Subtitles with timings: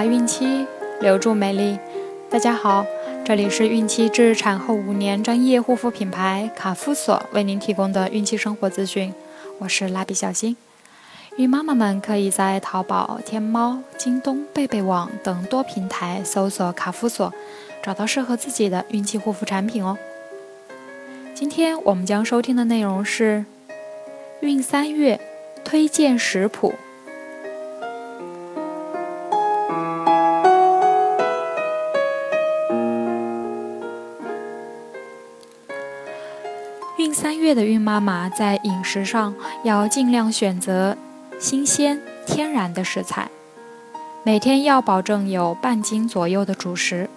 [0.00, 0.66] 怀孕期
[1.02, 1.78] 留住美丽。
[2.30, 2.86] 大家好，
[3.22, 9.12] 这里是孕期至产后五年专业护肤品牌卡夫索为您提供的孕期生活资讯。
[9.58, 10.56] 我是蜡笔小新。
[11.36, 17.30] 孕妈妈们可以在淘宝、天猫、京东、贝贝网等多平台搜索卡夫索，
[17.82, 19.98] 找到适合自己的孕期护肤产品哦。
[21.34, 23.44] 今天我们将收听的内容是
[24.40, 25.20] 孕三月
[25.62, 26.72] 推荐食谱。
[37.14, 40.96] 三月的孕妈妈在饮食上要尽量选择
[41.38, 43.28] 新鲜、天然的食材，
[44.22, 47.08] 每天要保证有半斤左右的主食，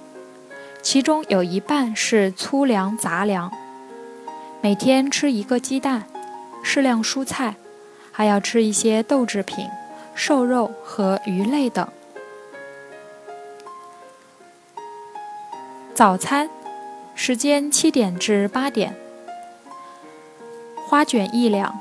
[0.81, 3.51] 其中有一半是粗粮杂粮。
[4.61, 6.03] 每天吃一个鸡蛋，
[6.63, 7.55] 适量蔬菜，
[8.11, 9.67] 还要吃一些豆制品、
[10.15, 11.87] 瘦肉和鱼类等。
[15.93, 16.49] 早餐
[17.13, 18.95] 时间七点至八点。
[20.93, 21.75] 花卷一两，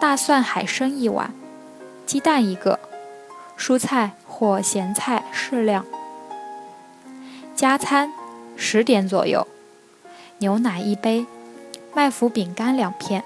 [0.00, 1.32] 大蒜海参一碗，
[2.04, 2.80] 鸡蛋一个，
[3.56, 5.86] 蔬菜或咸菜适量。
[7.54, 8.12] 加餐
[8.56, 9.46] 十点左右，
[10.38, 11.24] 牛奶一杯，
[11.94, 13.22] 麦麸饼干两片，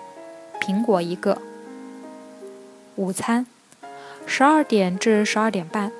[0.60, 1.38] 苹果一个。
[2.96, 3.46] 午餐
[4.26, 5.90] 十二点至十二点半，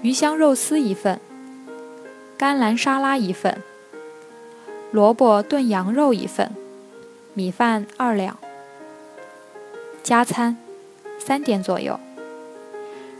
[0.00, 1.20] 鱼香肉丝一份，
[2.38, 3.62] 甘蓝沙拉一份，
[4.90, 6.50] 萝卜炖羊肉一份。
[7.34, 8.36] 米饭二两，
[10.02, 10.58] 加餐
[11.18, 11.98] 三点左右，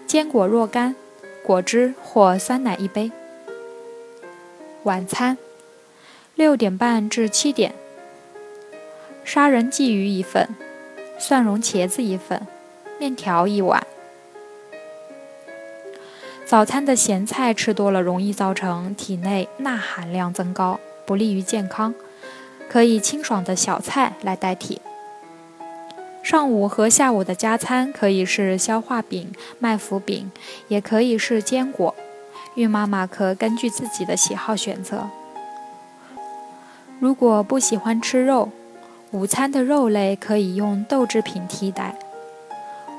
[0.07, 0.95] 坚果若干，
[1.43, 3.11] 果汁或酸奶一杯。
[4.83, 5.39] 晚餐
[6.35, 7.75] 六点半至七点，
[9.25, 10.47] 杀人鲫鱼一份，
[11.19, 12.47] 蒜蓉茄子一份，
[12.99, 13.87] 面条一碗。
[16.45, 21.95] 早餐的咸菜吃多了，容易造成体内钠含量增高，不利于健康。
[22.73, 24.81] 可以清爽的小菜来代替。
[26.23, 30.33] 上午和下午的加餐可以是消化饼、麦麸饼，
[30.69, 31.95] 也可以是坚果。
[32.55, 35.11] 孕妈妈可根据自己的喜好选择。
[36.99, 38.49] 如果不喜欢吃肉，
[39.11, 41.99] 午餐的肉类可以用豆制品替代。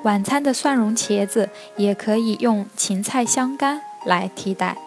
[0.03, 4.77] 晚餐的蒜蓉茄子也可以用芹菜香干来替代。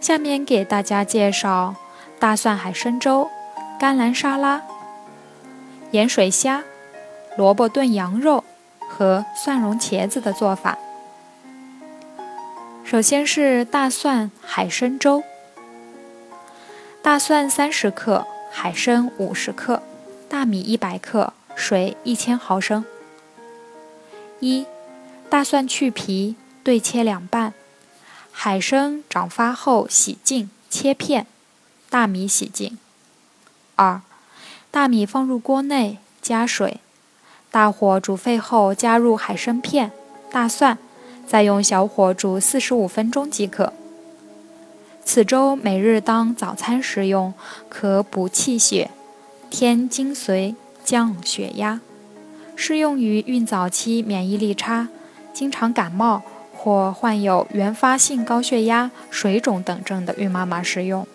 [0.00, 1.74] 下面给大家介绍。
[2.20, 3.30] 大蒜海参粥、
[3.78, 4.62] 甘蓝沙拉、
[5.92, 6.64] 盐水虾、
[7.36, 8.42] 萝卜炖羊肉
[8.88, 10.76] 和蒜蓉茄子的做法。
[12.84, 15.22] 首先是大蒜海参粥。
[17.02, 19.82] 大蒜三十克，海参五十克，
[20.28, 22.84] 大米一百克，水一千毫升。
[24.40, 24.66] 一、
[25.30, 27.52] 大蒜去皮，对切两半；
[28.32, 31.26] 海参长发后洗净，切片。
[31.90, 32.76] 大米洗净。
[33.76, 34.02] 二，
[34.70, 36.80] 大米放入锅内，加水，
[37.50, 39.92] 大火煮沸后加入海参片、
[40.30, 40.76] 大蒜，
[41.26, 43.72] 再用小火煮四十五分钟即可。
[45.04, 47.32] 此粥每日当早餐食用，
[47.70, 48.90] 可补气血、
[49.48, 51.80] 添精髓、降血压，
[52.54, 54.88] 适用于孕早期免疫力差、
[55.32, 56.22] 经常感冒
[56.54, 61.06] 或患有原发性高血压、水肿等症的孕妈妈食用。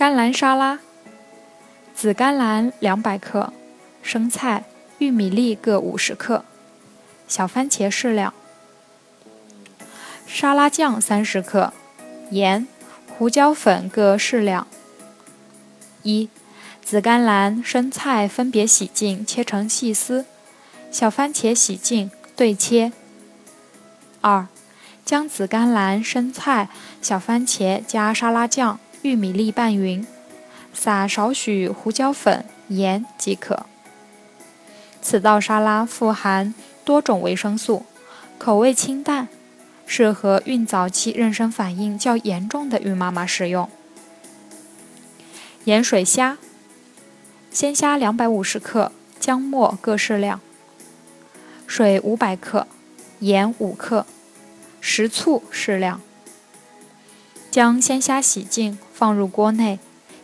[0.00, 0.78] 甘蓝沙拉：
[1.94, 3.52] 紫甘蓝两百克，
[4.02, 4.64] 生菜、
[4.96, 6.42] 玉米粒各五十克，
[7.28, 8.32] 小番茄适量，
[10.26, 11.74] 沙拉酱三十克，
[12.30, 12.66] 盐、
[13.10, 14.66] 胡椒粉各适量。
[16.02, 16.30] 一、
[16.82, 20.24] 紫甘蓝、生菜分别洗净，切成细丝；
[20.90, 22.90] 小番茄洗净，对切。
[24.22, 24.46] 二、
[25.04, 26.70] 将紫甘蓝、生菜、
[27.02, 28.80] 小番茄加沙拉酱。
[29.02, 30.06] 玉米粒拌匀，
[30.74, 33.64] 撒少许胡椒粉、盐即可。
[35.00, 36.54] 此道沙拉富含
[36.84, 37.86] 多种维生素，
[38.36, 39.28] 口味清淡，
[39.86, 43.70] 适合孕早期妊娠反应较严重的孕妈妈食用。
[45.64, 46.36] 盐水虾，
[47.50, 50.42] 鲜虾两百五十克，姜末各适量，
[51.66, 52.66] 水五百克，
[53.20, 54.04] 盐五克，
[54.82, 56.02] 食醋适量。
[57.50, 59.78] 将鲜虾洗净，放入锅内，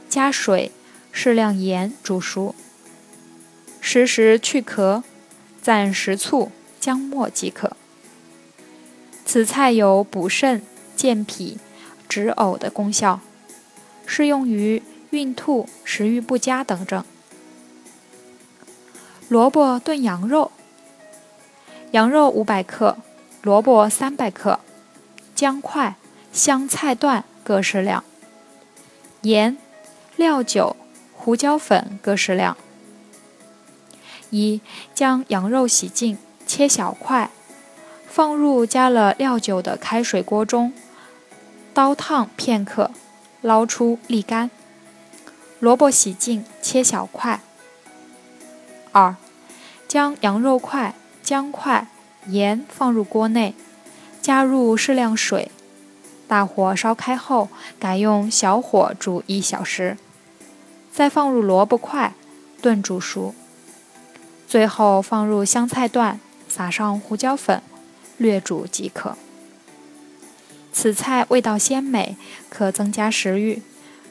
[0.06, 0.70] 加水、
[1.10, 2.54] 适量盐煮熟。
[3.80, 5.02] 适时去壳，
[5.64, 7.74] 蘸食醋、姜末即可。
[9.24, 10.60] 此菜有补肾、
[10.94, 11.58] 健脾、
[12.06, 13.20] 止呕的功效，
[14.04, 17.02] 适用于孕吐、食欲不佳等症。
[19.30, 20.52] 萝卜炖羊肉，
[21.92, 22.98] 羊肉五百克，
[23.40, 24.60] 萝卜三百克，
[25.34, 25.96] 姜块、
[26.30, 28.04] 香菜段各适量，
[29.26, 29.56] 盐、
[30.14, 30.76] 料酒、
[31.12, 32.56] 胡椒粉各适量。
[34.30, 34.60] 一、
[34.94, 37.30] 将羊肉洗净，切小块，
[38.06, 40.72] 放入加了料酒的开水锅中，
[41.74, 42.92] 刀烫片刻，
[43.40, 44.48] 捞出沥干。
[45.58, 47.40] 萝卜洗净，切小块。
[48.92, 49.16] 二、
[49.88, 50.94] 将羊肉块、
[51.24, 51.88] 姜块。
[52.28, 53.54] 盐放入锅内，
[54.20, 55.50] 加入适量水，
[56.28, 59.96] 大火烧开后，改用小火煮一小时，
[60.92, 62.14] 再放入萝卜块，
[62.60, 63.34] 炖煮熟。
[64.48, 67.62] 最后放入香菜段，撒上胡椒粉，
[68.16, 69.16] 略煮即可。
[70.72, 72.16] 此菜味道鲜美，
[72.48, 73.62] 可增加食欲，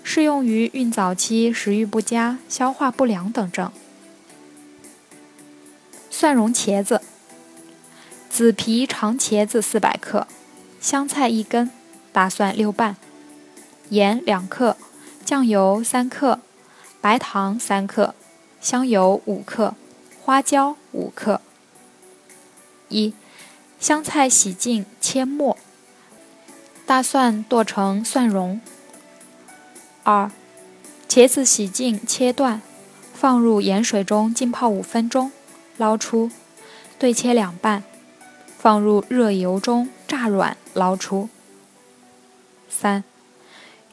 [0.03, 3.71] 适用于孕早期食欲不佳、消化不良等症。
[6.09, 7.01] 蒜蓉茄子。
[8.29, 10.27] 紫皮长茄子四百克，
[10.81, 11.71] 香菜一根，
[12.15, 12.95] 大蒜六瓣，
[13.89, 14.77] 盐两克，
[15.25, 16.39] 酱油三克，
[17.01, 18.15] 白糖三克，
[18.61, 19.75] 香油五克，
[20.23, 21.41] 花椒五克。
[22.87, 23.13] 一，
[23.81, 25.57] 香菜洗净切末，
[26.85, 28.61] 大蒜剁成蒜蓉。
[30.03, 30.31] 二，
[31.09, 32.61] 茄子洗净切段，
[33.13, 35.33] 放入盐水中浸泡五分钟，
[35.75, 36.31] 捞出，
[36.97, 37.83] 对切两半。
[38.57, 41.27] 放入热油中炸软，捞出。
[42.77, 43.05] 三，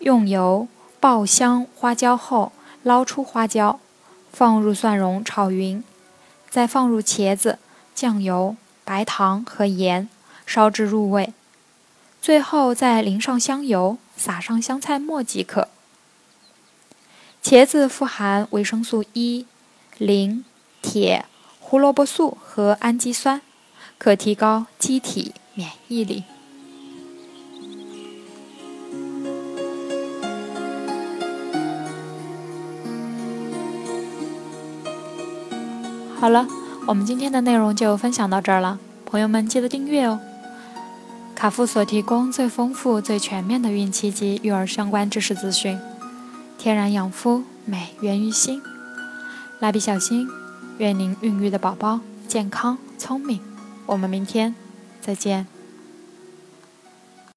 [0.00, 0.66] 用油
[0.98, 2.50] 爆香花椒后，
[2.82, 3.78] 捞出花椒，
[4.32, 5.84] 放入蒜蓉炒匀，
[6.50, 7.58] 再放入茄子、
[7.94, 10.08] 酱油、白糖和盐，
[10.44, 11.32] 烧至入味。
[12.20, 15.68] 最后再淋上香油，撒上香菜末即可。
[17.42, 19.46] 茄子富含维生素 E、
[19.98, 20.44] 磷、
[20.80, 21.26] 铁、
[21.60, 23.40] 胡萝卜素和氨基酸。
[23.98, 26.24] 可提高机体免疫力。
[36.22, 36.46] 好了，
[36.86, 40.20] 我们今天的内容就分享到这儿了，朋友们记得订阅哦。
[41.34, 45.76] 卡夫所提供最丰富、最全面的孕期及育儿相关知识资讯，
[46.56, 48.62] 天然养肤，美源于心。
[49.58, 50.28] 蜡笔小新，
[50.78, 51.98] 愿您孕育的宝宝
[52.28, 53.40] 健康聪明。
[53.86, 54.54] 我们明天
[55.00, 55.48] 再见。